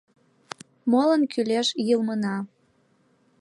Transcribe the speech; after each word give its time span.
Молан 0.91 1.21
кӱлеш 1.31 1.67
йылмына? 1.87 2.37